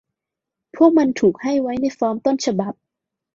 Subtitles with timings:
[0.75, 2.73] พวกมันถูกให้ไว้ในฟอร์มต้นฉบับ